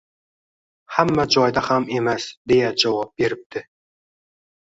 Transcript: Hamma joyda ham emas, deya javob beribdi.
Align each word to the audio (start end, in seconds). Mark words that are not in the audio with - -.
Hamma 0.95 1.25
joyda 1.35 1.63
ham 1.67 1.85
emas, 1.99 2.25
deya 2.53 2.71
javob 2.85 3.11
beribdi. 3.23 3.65